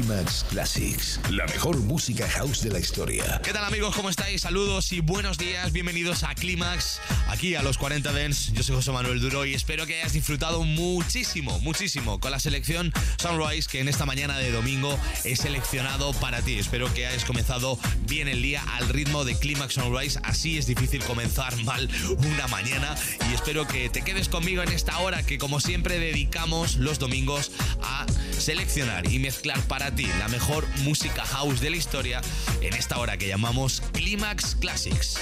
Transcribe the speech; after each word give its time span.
Climax 0.00 0.46
Classics, 0.48 1.20
la 1.30 1.44
mejor 1.46 1.76
música 1.76 2.26
house 2.30 2.62
de 2.62 2.70
la 2.70 2.78
historia. 2.78 3.38
¿Qué 3.44 3.52
tal 3.52 3.66
amigos? 3.66 3.94
¿Cómo 3.94 4.08
estáis? 4.08 4.40
Saludos 4.40 4.92
y 4.92 5.00
buenos 5.00 5.36
días. 5.36 5.72
Bienvenidos 5.72 6.22
a 6.22 6.34
Climax, 6.34 7.00
aquí 7.28 7.54
a 7.54 7.62
los 7.62 7.76
40 7.76 8.10
Dents. 8.14 8.50
Yo 8.54 8.62
soy 8.62 8.76
José 8.76 8.92
Manuel 8.92 9.20
Duro 9.20 9.44
y 9.44 9.52
espero 9.52 9.84
que 9.84 10.00
hayas 10.00 10.14
disfrutado 10.14 10.64
muchísimo, 10.64 11.58
muchísimo 11.60 12.18
con 12.18 12.30
la 12.30 12.40
selección 12.40 12.94
Sunrise 13.18 13.68
que 13.68 13.80
en 13.80 13.88
esta 13.88 14.06
mañana 14.06 14.38
de 14.38 14.50
domingo 14.50 14.98
he 15.24 15.36
seleccionado 15.36 16.14
para 16.14 16.40
ti. 16.40 16.58
Espero 16.58 16.90
que 16.94 17.06
hayas 17.06 17.26
comenzado 17.26 17.78
bien 18.08 18.26
el 18.28 18.40
día 18.40 18.64
al 18.78 18.88
ritmo 18.88 19.26
de 19.26 19.38
Climax 19.38 19.74
Sunrise. 19.74 20.18
Así 20.22 20.56
es 20.56 20.66
difícil 20.66 21.04
comenzar 21.04 21.54
mal 21.64 21.90
una 22.16 22.48
mañana 22.48 22.94
y 23.30 23.34
espero 23.34 23.66
que 23.66 23.90
te 23.90 24.00
quedes 24.00 24.30
conmigo 24.30 24.62
en 24.62 24.70
esta 24.70 24.98
hora 25.00 25.22
que 25.24 25.36
como 25.36 25.60
siempre 25.60 25.98
dedicamos 25.98 26.76
los 26.76 26.98
domingos 26.98 27.52
a 27.82 28.06
seleccionar 28.38 29.12
y 29.12 29.18
mezclar 29.18 29.60
para 29.64 29.89
la 30.18 30.28
mejor 30.28 30.66
música 30.84 31.24
house 31.24 31.60
de 31.60 31.70
la 31.70 31.76
historia 31.76 32.20
en 32.60 32.74
esta 32.74 32.98
hora 32.98 33.16
que 33.16 33.26
llamamos 33.26 33.82
Climax 33.92 34.54
Classics. 34.54 35.18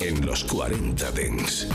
En 0.00 0.24
los 0.24 0.42
40 0.44 1.10
Dents. 1.12 1.66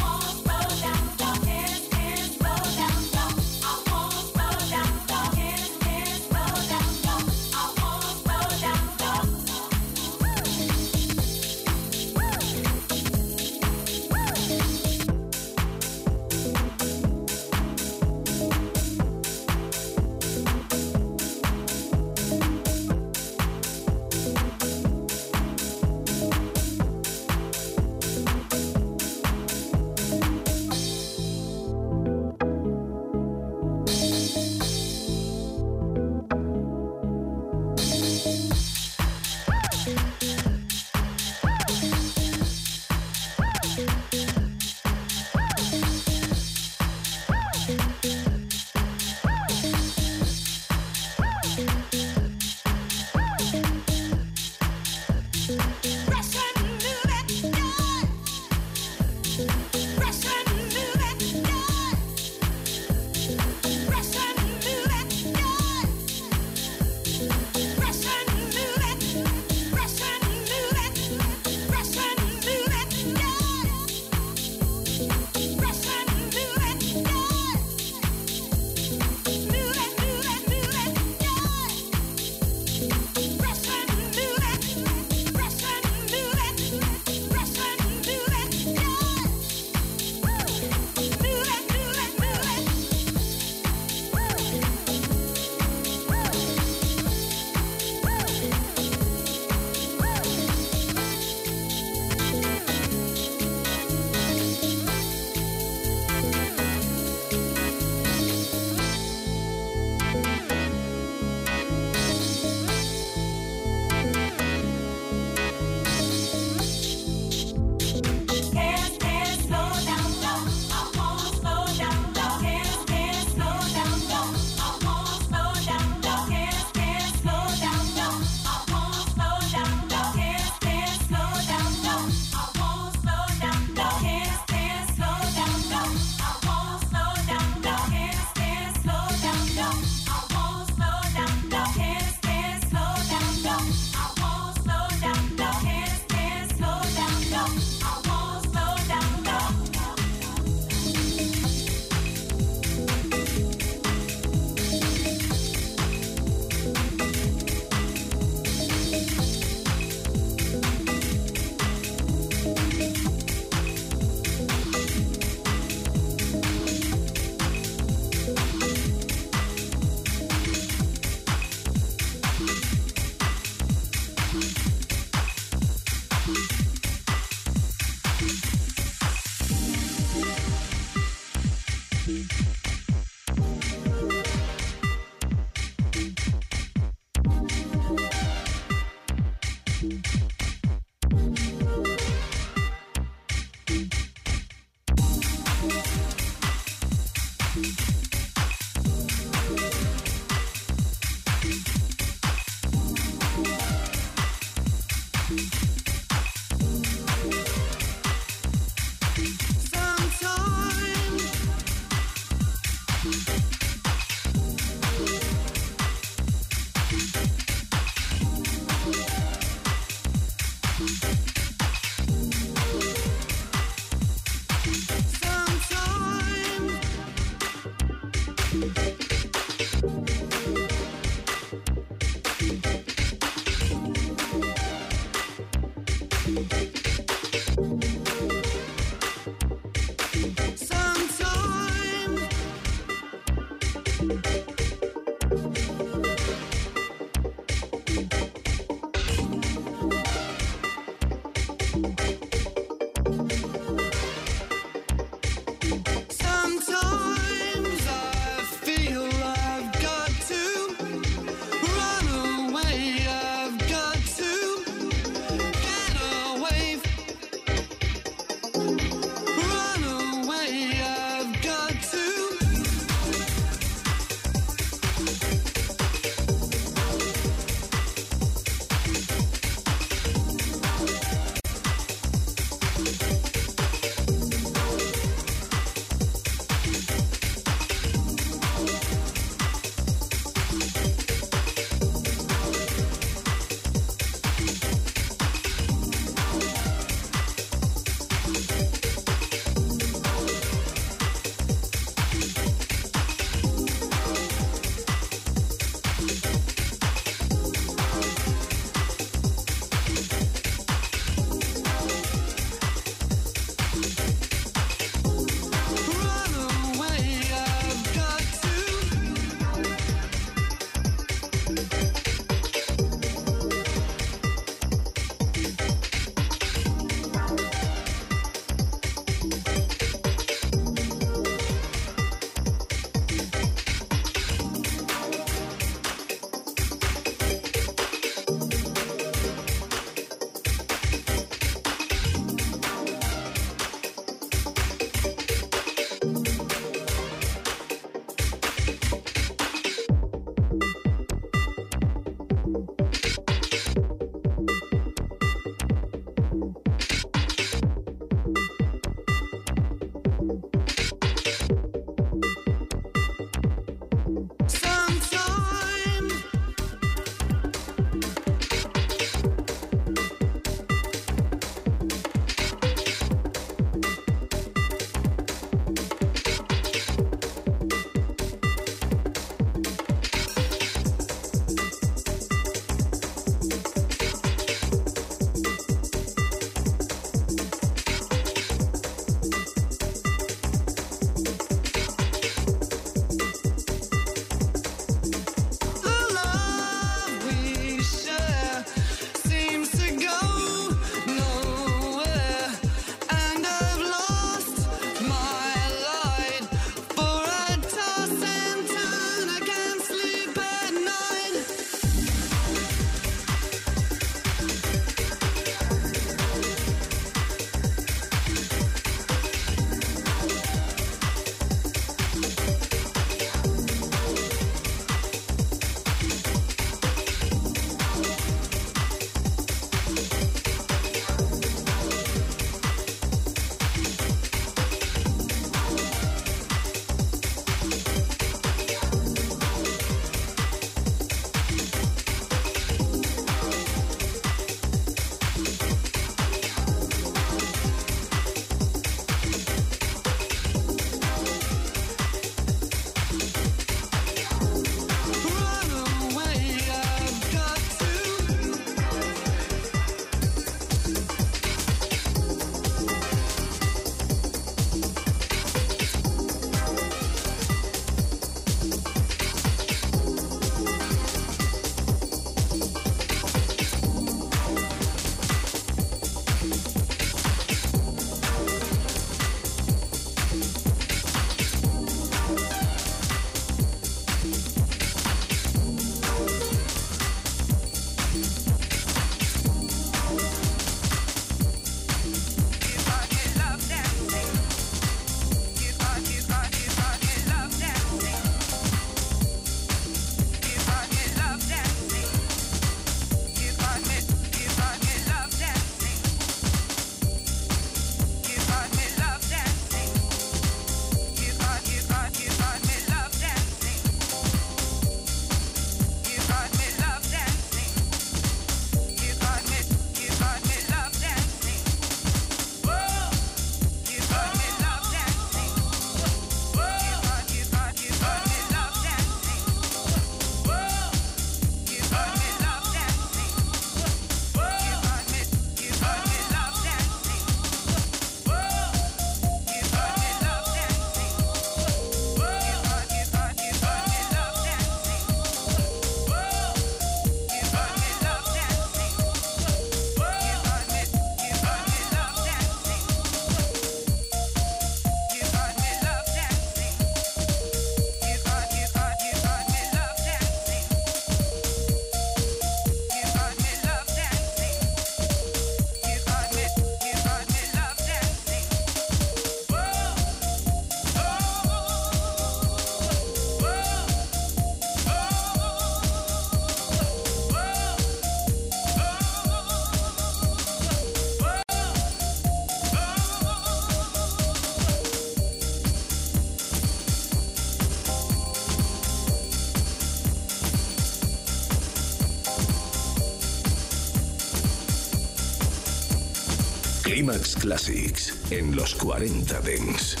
Climax 597.01 597.35
Classics 597.35 598.13
en 598.29 598.55
los 598.55 598.75
40 598.75 599.41
Dents. 599.41 600.00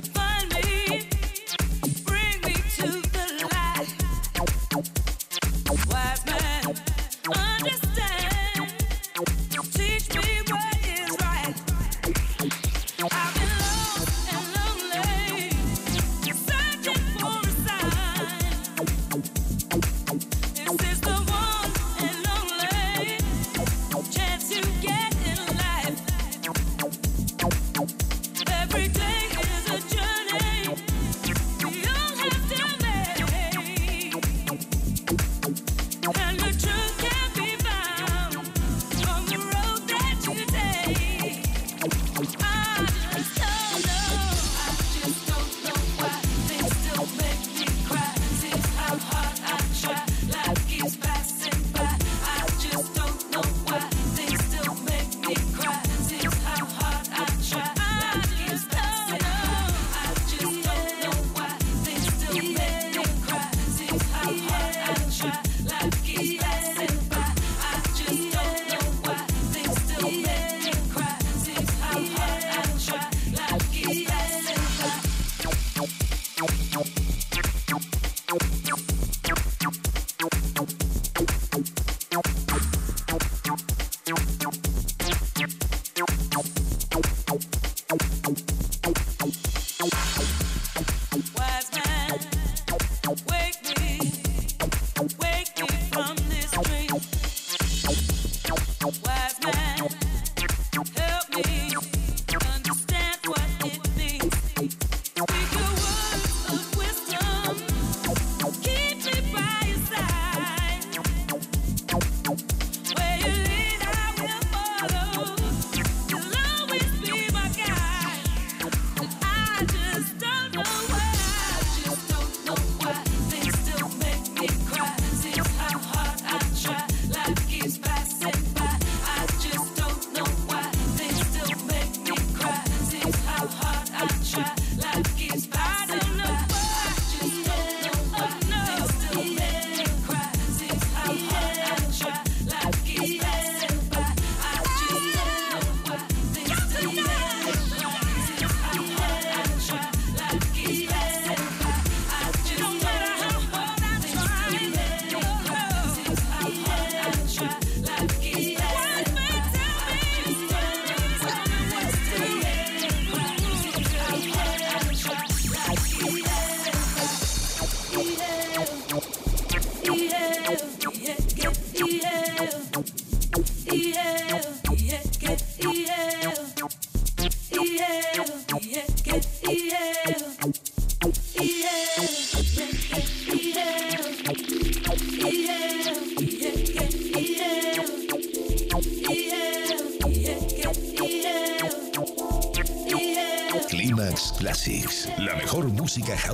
Bye. 0.00 0.25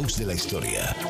De 0.03 0.27
la 0.27 0.35
historia. 0.35 1.02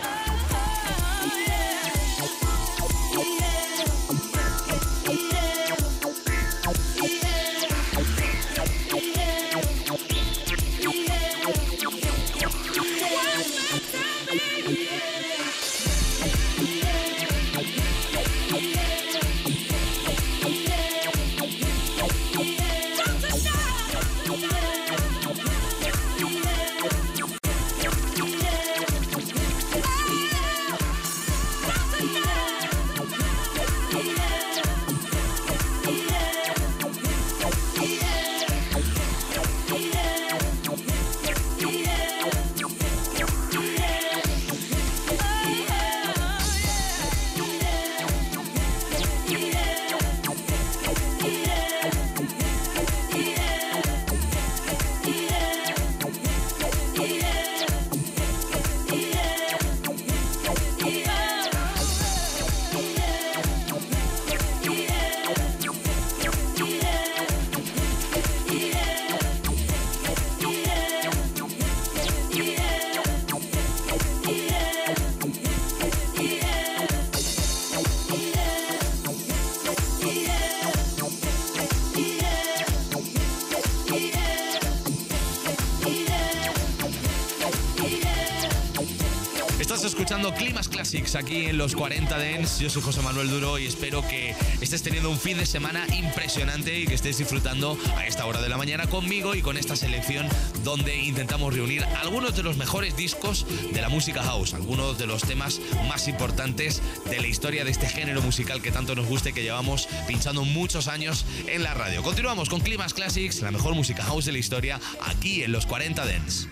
Aquí 90.83 91.47
en 91.47 91.59
los 91.59 91.77
40 91.77 92.19
Dents. 92.19 92.59
Yo 92.59 92.69
soy 92.69 92.83
José 92.83 93.03
Manuel 93.03 93.31
Duro 93.31 93.57
y 93.57 93.67
espero 93.67 94.03
que 94.03 94.35
estés 94.61 94.83
teniendo 94.83 95.11
un 95.11 95.19
fin 95.19 95.39
de 95.39 95.47
semana 95.47 95.87
impresionante 95.95 96.77
y 96.77 96.87
que 96.87 96.95
estés 96.95 97.19
disfrutando 97.19 97.79
a 97.97 98.05
esta 98.05 98.27
hora 98.27 98.43
de 98.43 98.49
la 98.49 98.57
mañana 98.57 98.89
conmigo 98.89 99.37
y 99.37 99.43
con 99.43 99.57
esta 99.57 99.77
selección 99.77 100.29
donde 100.65 100.97
intentamos 100.97 101.55
reunir 101.55 101.85
algunos 102.03 102.35
de 102.35 102.43
los 102.43 102.57
mejores 102.57 102.97
discos 102.97 103.47
de 103.73 103.81
la 103.81 103.89
música 103.89 104.25
house, 104.25 104.55
algunos 104.55 104.99
de 104.99 105.07
los 105.07 105.23
temas 105.23 105.61
más 105.89 106.09
importantes 106.09 106.83
de 107.09 107.21
la 107.21 107.29
historia 107.29 107.65
de 107.65 107.71
este 107.71 107.87
género 107.87 108.21
musical 108.21 108.61
que 108.61 108.73
tanto 108.73 108.97
nos 108.97 109.07
gusta 109.07 109.29
y 109.29 109.33
que 109.35 109.45
llevamos 109.45 109.89
pinchando 110.09 110.45
muchos 110.45 110.89
años 110.89 111.25
en 111.47 111.63
la 111.63 111.75
radio. 111.75 112.03
Continuamos 112.03 112.49
con 112.49 112.61
Climas 112.61 112.93
Classics, 112.93 113.41
la 113.41 113.53
mejor 113.53 113.77
música 113.77 114.03
house 114.03 114.25
de 114.25 114.33
la 114.33 114.39
historia, 114.39 114.81
aquí 115.01 115.45
en 115.45 115.53
los 115.53 115.65
40 115.65 116.05
Dents. 116.05 116.49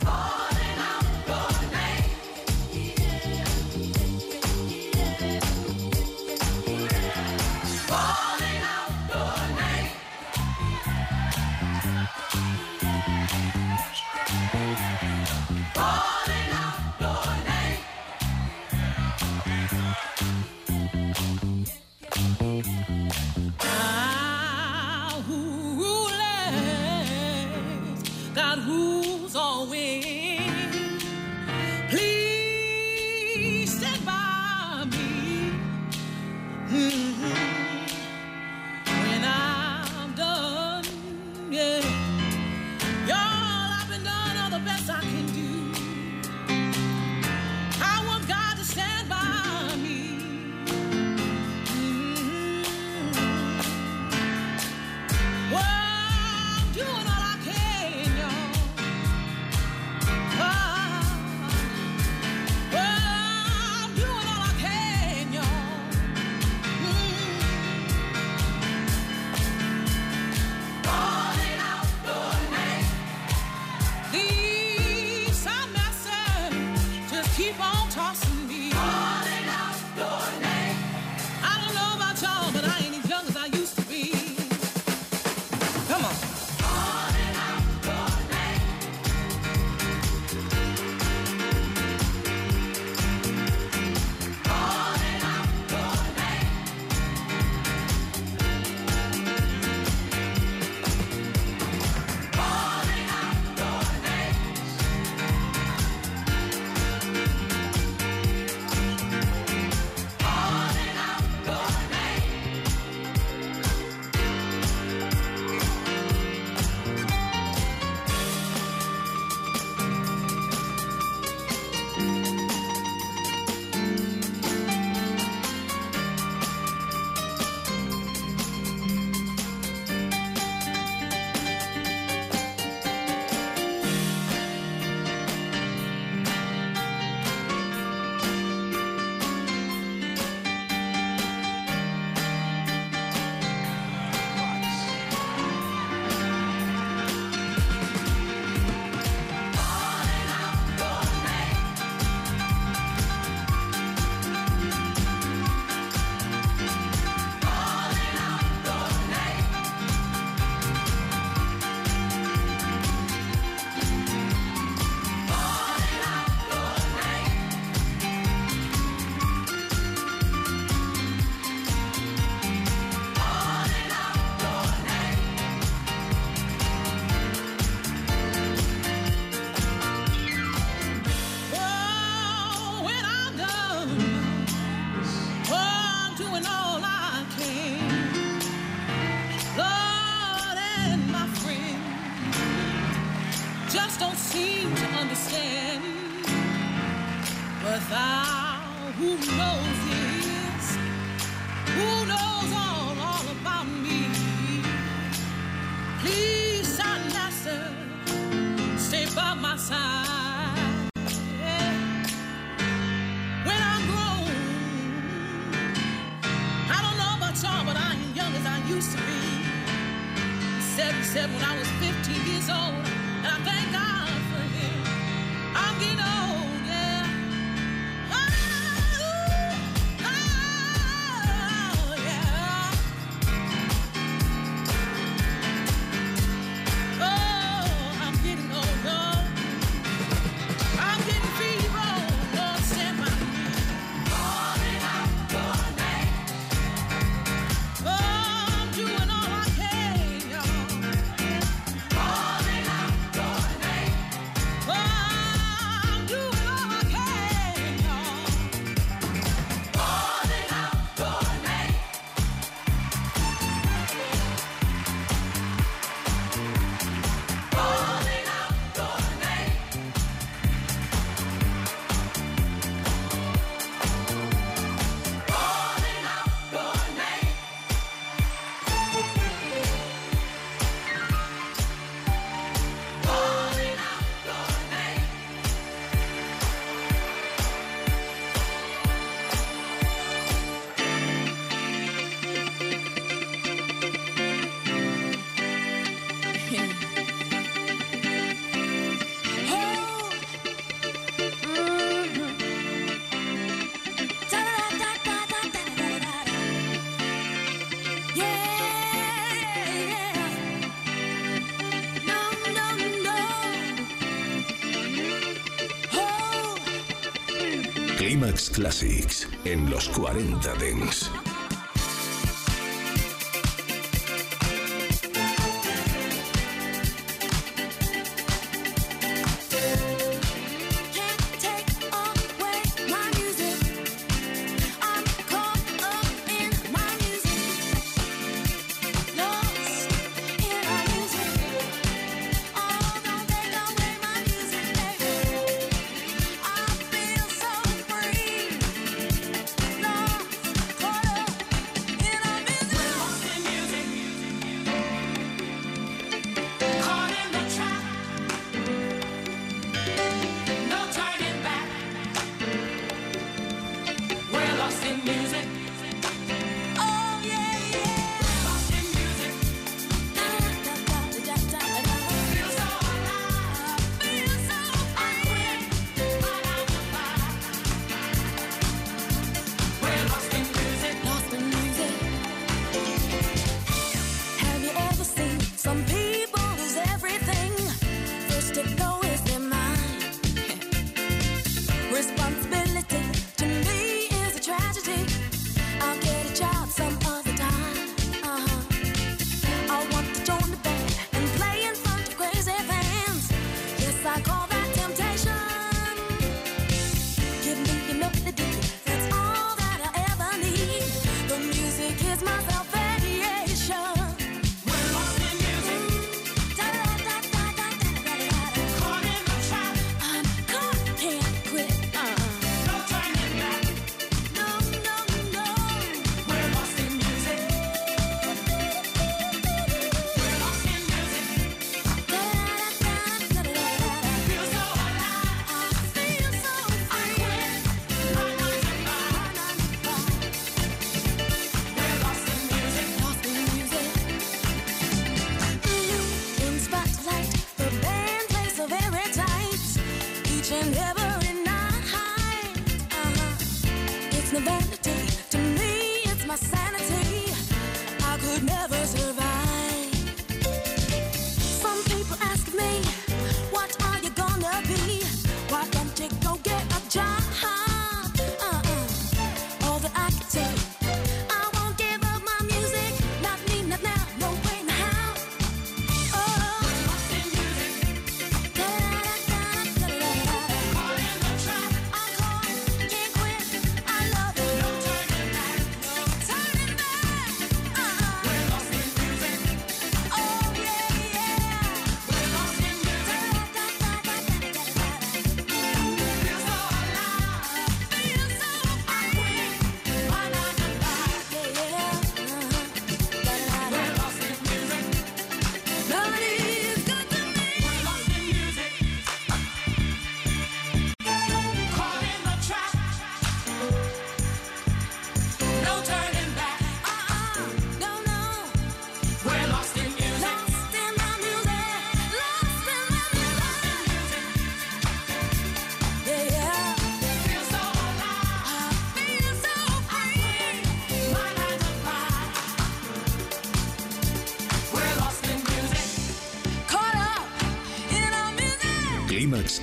Classics 318.50 319.28
en 319.44 319.70
los 319.70 319.88
40 319.90 320.54
Dents. 320.54 321.10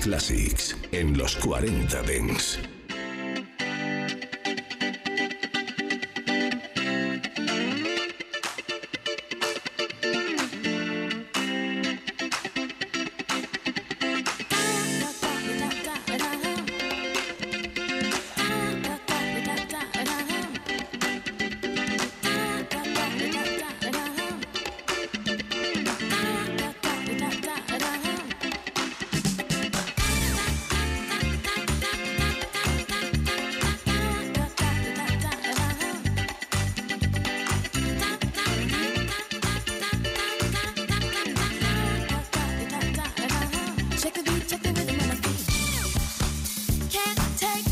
Classics 0.08 0.74
en 0.90 1.18
los 1.18 1.36
40 1.36 2.00
Dents. 2.00 2.58
can't 46.88 47.18
take 47.36 47.67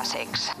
Classics. 0.00 0.59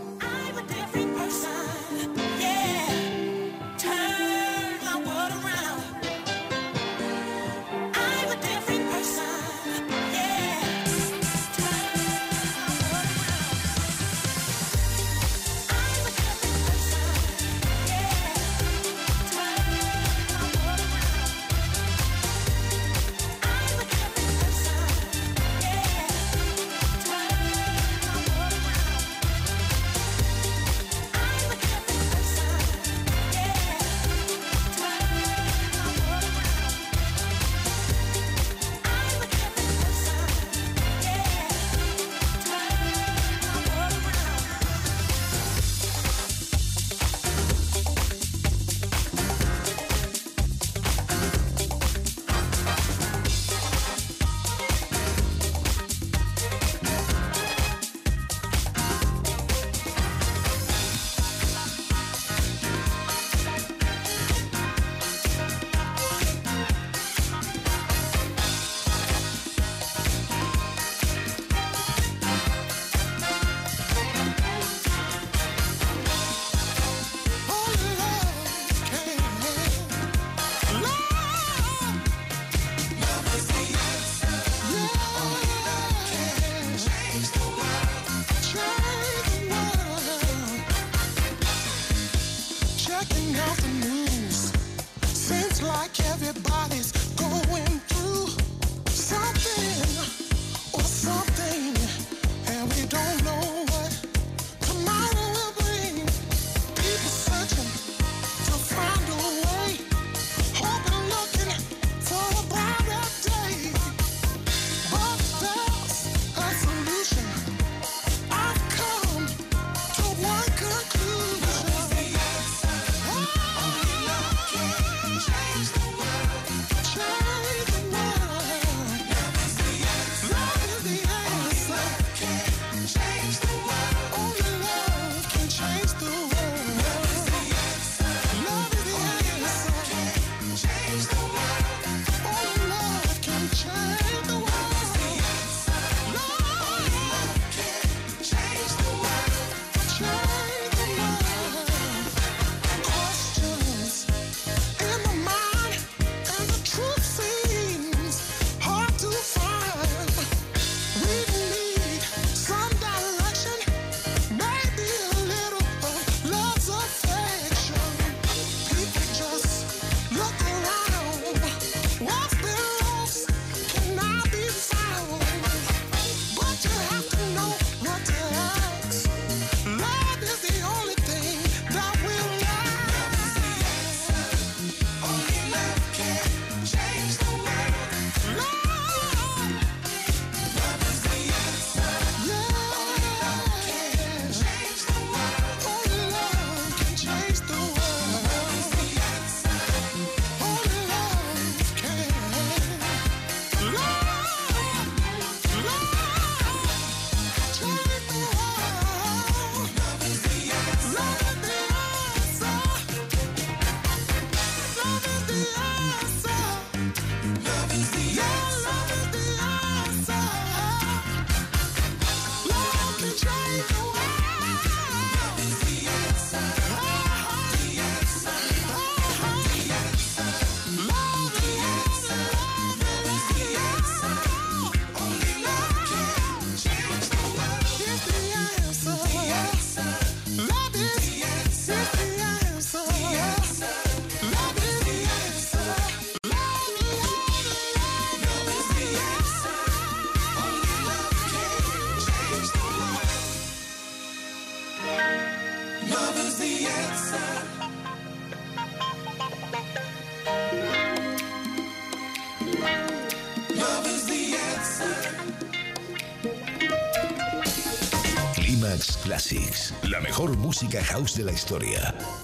Música 270.70 270.84
house 270.84 271.16
de 271.16 271.24
la 271.24 271.32
historia. 271.32 272.19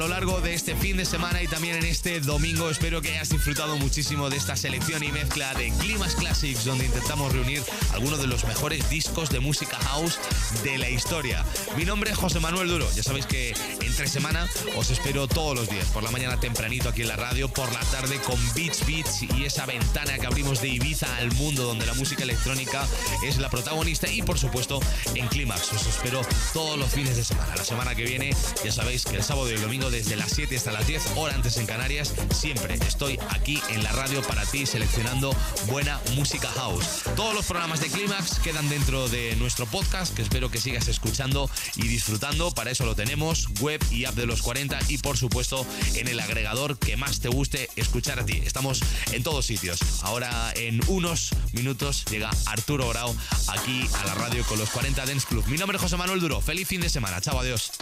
Lo 0.00 0.08
largo 0.08 0.40
de 0.40 0.54
este 0.54 0.74
fin 0.74 0.96
de 0.96 1.04
semana 1.04 1.42
y 1.42 1.46
también 1.46 1.76
en 1.76 1.84
este 1.84 2.20
domingo. 2.20 2.70
Espero 2.70 3.02
que 3.02 3.10
hayas 3.10 3.28
disfrutado 3.28 3.76
muchísimo 3.76 4.30
de 4.30 4.38
esta 4.38 4.56
selección 4.56 5.02
y 5.04 5.12
mezcla 5.12 5.52
de 5.52 5.70
Clímax 5.78 6.14
Classics, 6.14 6.64
donde 6.64 6.86
intentamos 6.86 7.30
reunir 7.34 7.62
algunos 7.92 8.18
de 8.18 8.26
los 8.26 8.46
mejores 8.46 8.88
discos 8.88 9.28
de 9.28 9.40
música 9.40 9.76
house 9.76 10.18
de 10.64 10.78
la 10.78 10.88
historia. 10.88 11.44
Mi 11.76 11.84
nombre 11.84 12.12
es 12.12 12.16
José 12.16 12.40
Manuel 12.40 12.68
Duro. 12.68 12.90
Ya 12.96 13.02
sabéis 13.02 13.26
que 13.26 13.52
entre 14.00 14.12
semana 14.12 14.48
os 14.76 14.90
espero 14.90 15.28
todos 15.28 15.54
los 15.54 15.68
días, 15.68 15.84
por 15.88 16.02
la 16.02 16.10
mañana 16.10 16.40
tempranito 16.40 16.88
aquí 16.88 17.02
en 17.02 17.08
la 17.08 17.16
radio, 17.16 17.52
por 17.52 17.70
la 17.70 17.80
tarde 17.80 18.18
con 18.22 18.38
Beats 18.54 18.86
Beats 18.86 19.22
y 19.22 19.44
esa 19.44 19.66
ventana 19.66 20.18
que 20.18 20.26
abrimos 20.26 20.62
de 20.62 20.68
Ibiza 20.68 21.16
al 21.16 21.30
mundo 21.32 21.64
donde 21.64 21.84
la 21.84 21.92
música 21.92 22.22
electrónica 22.22 22.86
es 23.22 23.36
la 23.36 23.50
protagonista 23.50 24.10
y 24.10 24.22
por 24.22 24.38
supuesto 24.38 24.80
en 25.14 25.28
Clímax. 25.28 25.74
Os 25.74 25.86
espero 25.86 26.22
todos 26.54 26.78
los 26.78 26.90
fines 26.90 27.16
de 27.16 27.24
semana. 27.24 27.54
La 27.54 27.64
semana 27.64 27.94
que 27.94 28.04
viene 28.04 28.34
ya 28.64 28.72
sabéis 28.72 29.04
que 29.04 29.16
el 29.16 29.22
sábado 29.22 29.50
y 29.50 29.54
el 29.54 29.60
domingo 29.60 29.90
desde 29.90 30.16
las 30.16 30.32
7 30.32 30.56
hasta 30.56 30.72
las 30.72 30.86
10, 30.86 31.16
hora 31.16 31.34
antes 31.34 31.58
en 31.58 31.66
Canarias, 31.66 32.14
siempre 32.34 32.76
estoy 32.86 33.18
aquí 33.28 33.60
en 33.68 33.82
la 33.82 33.92
radio 33.92 34.22
para 34.22 34.46
ti 34.46 34.64
seleccionando 34.64 35.36
buena 35.66 36.00
música 36.14 36.48
house. 36.48 37.02
Todos 37.16 37.34
los 37.34 37.44
programas 37.44 37.80
de 37.80 37.88
Clímax 37.88 38.38
quedan 38.38 38.66
dentro 38.70 39.10
de 39.10 39.36
nuestro 39.36 39.66
podcast 39.66 40.14
que 40.14 40.22
espero 40.22 40.50
que 40.50 40.58
sigas 40.58 40.88
escuchando 40.88 41.50
y 41.76 41.86
disfrutando. 41.86 42.50
Para 42.52 42.70
eso 42.70 42.86
lo 42.86 42.96
tenemos, 42.96 43.48
web 43.60 43.80
y 43.90 44.04
app 44.04 44.14
de 44.14 44.26
los 44.26 44.42
40 44.42 44.78
y 44.88 44.98
por 44.98 45.16
supuesto 45.16 45.66
en 45.94 46.08
el 46.08 46.20
agregador 46.20 46.78
que 46.78 46.96
más 46.96 47.20
te 47.20 47.28
guste 47.28 47.68
escuchar 47.76 48.20
a 48.20 48.26
ti. 48.26 48.40
Estamos 48.44 48.80
en 49.12 49.22
todos 49.22 49.46
sitios. 49.46 49.80
Ahora 50.02 50.52
en 50.56 50.80
unos 50.88 51.30
minutos 51.52 52.04
llega 52.10 52.30
Arturo 52.46 52.88
Grau 52.88 53.14
aquí 53.48 53.86
a 54.00 54.06
la 54.06 54.14
radio 54.14 54.44
con 54.44 54.58
los 54.58 54.70
40 54.70 55.04
Dance 55.04 55.26
Club. 55.26 55.44
Mi 55.46 55.58
nombre 55.58 55.76
es 55.76 55.82
José 55.82 55.96
Manuel 55.96 56.20
Duro. 56.20 56.40
Feliz 56.40 56.68
fin 56.68 56.80
de 56.80 56.88
semana. 56.88 57.20
Chao, 57.20 57.38
adiós. 57.38 57.72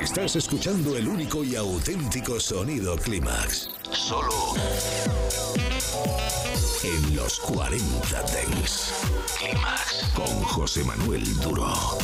Estás 0.00 0.36
escuchando 0.36 0.96
el 0.96 1.08
único 1.08 1.44
y 1.44 1.56
auténtico 1.56 2.40
sonido 2.40 2.96
Clímax. 2.96 3.70
Solo 3.92 4.54
en 6.82 7.16
los 7.16 7.38
40 7.40 8.22
Dents. 8.22 8.92
Clímax 9.38 10.10
con 10.14 10.42
José 10.44 10.84
Manuel 10.84 11.24
Duro. 11.40 11.98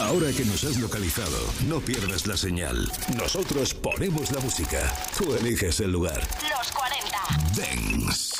Ahora 0.00 0.30
que 0.32 0.44
nos 0.44 0.64
has 0.64 0.78
localizado, 0.78 1.38
no 1.68 1.80
pierdas 1.80 2.26
la 2.26 2.36
señal. 2.36 2.90
Nosotros 3.16 3.74
ponemos 3.74 4.30
la 4.32 4.40
música. 4.40 4.92
Tú 5.16 5.34
eliges 5.34 5.80
el 5.80 5.92
lugar. 5.92 6.26
Los 6.48 6.72
40. 6.72 7.16
Dance. 7.54 8.36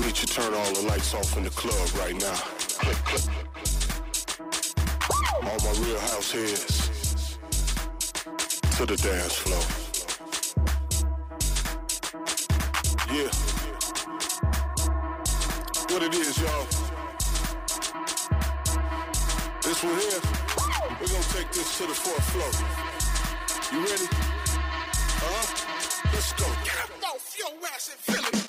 Need 0.00 0.06
you 0.06 0.12
to 0.12 0.26
turn 0.26 0.54
all 0.54 0.72
the 0.72 0.80
lights 0.88 1.12
off 1.12 1.36
in 1.36 1.44
the 1.44 1.50
club 1.50 1.88
right 1.98 2.16
now. 2.18 2.32
All 5.44 5.58
my 5.60 5.72
real 5.84 6.00
house 6.00 6.32
heads 6.32 7.36
to 8.78 8.86
the 8.86 8.96
dance 8.96 9.36
floor. 9.36 9.60
Yeah. 13.12 13.30
What 15.92 16.02
it 16.02 16.14
is, 16.14 16.38
y'all. 16.38 16.66
This 19.60 19.84
we're 19.84 20.00
here, 20.00 20.20
we're 20.98 21.08
gonna 21.08 21.24
take 21.34 21.52
this 21.52 21.76
to 21.76 21.86
the 21.86 21.94
fourth 21.94 22.24
floor. 22.32 22.52
You 23.70 23.80
ready? 23.84 24.08
Uh-huh. 25.26 26.10
Let's 26.14 26.32
go. 26.32 26.46
Get 26.64 26.78
up 26.84 27.14
off 27.14 27.36
your 27.38 27.52
ass 27.68 27.90
and 27.90 27.98
feel 27.98 28.24
it. 28.28 28.39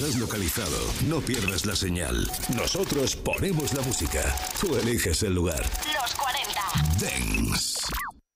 Nos 0.00 0.10
has 0.10 0.16
localizado, 0.16 0.76
no 1.06 1.20
pierdas 1.20 1.64
la 1.64 1.74
señal. 1.74 2.30
Nosotros 2.54 3.16
ponemos 3.16 3.72
la 3.72 3.80
música. 3.82 4.22
Tú 4.60 4.76
eliges 4.76 5.22
el 5.22 5.34
lugar. 5.34 5.62
Los 5.94 6.14
40. 6.14 6.60
Dance. 7.00 7.80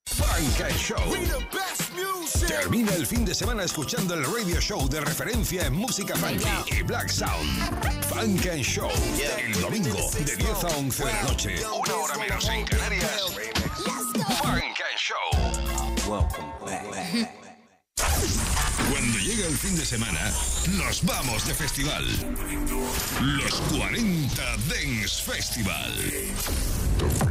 Funk 0.06 0.60
and 0.62 0.76
Show. 0.78 2.46
Termina 2.46 2.94
el 2.94 3.06
fin 3.06 3.26
de 3.26 3.34
semana 3.34 3.64
escuchando 3.64 4.14
el 4.14 4.24
radio 4.24 4.58
show 4.60 4.88
de 4.88 5.00
referencia 5.00 5.66
en 5.66 5.74
música 5.74 6.16
funky 6.16 6.78
y 6.78 6.82
black 6.82 7.08
sound. 7.08 8.04
Funk 8.08 8.46
and 8.46 8.62
Show. 8.62 8.90
El 9.38 9.60
domingo 9.60 10.10
de 10.12 10.36
10 10.36 10.64
a 10.64 10.68
11 10.78 11.04
de 11.04 11.12
la 11.12 11.22
noche. 11.24 11.54
Una 11.78 11.94
hora 11.94 12.16
menos 12.16 12.48
en 12.48 12.64
Canarias. 12.64 13.22
Funk 14.42 14.80
and 14.80 14.96
Show. 14.96 16.08
Welcome 16.08 16.52
back. 16.64 17.30
Llega 19.30 19.46
el 19.46 19.56
fin 19.56 19.76
de 19.76 19.86
semana, 19.86 20.32
nos 20.72 21.04
vamos 21.04 21.46
de 21.46 21.54
festival. 21.54 22.04
Los 23.22 23.54
40 23.78 24.42
Dance 24.68 25.22
Festival. 25.22 25.94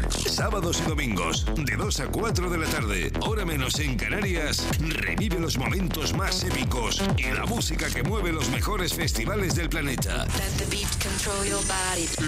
Sábados 0.09 0.79
y 0.79 0.87
domingos, 0.87 1.45
de 1.57 1.75
2 1.75 1.99
a 1.99 2.07
4 2.07 2.49
de 2.49 2.57
la 2.57 2.67
tarde, 2.67 3.11
hora 3.19 3.43
menos 3.43 3.79
en 3.79 3.97
Canarias, 3.97 4.65
revive 4.79 5.41
los 5.41 5.57
momentos 5.57 6.13
más 6.13 6.41
épicos 6.45 7.03
y 7.17 7.23
la 7.33 7.45
música 7.45 7.89
que 7.89 8.03
mueve 8.03 8.31
los 8.31 8.49
mejores 8.49 8.93
festivales 8.93 9.55
del 9.55 9.67
planeta. 9.67 10.25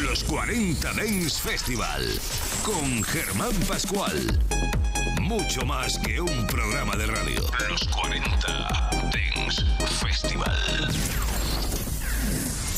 Los 0.03 0.26
40 0.26 0.93
Dance 0.93 1.39
Festival, 1.41 2.19
con 2.65 3.03
Germán 3.05 3.53
Pascual. 3.69 4.38
Mucho 5.21 5.65
más 5.65 5.97
que 5.99 6.19
un 6.19 6.47
programa 6.47 6.95
de 6.95 7.07
radio. 7.07 7.41
Los 7.69 7.87
40 7.87 8.89
Dance 9.11 9.65
Festival. 9.99 10.87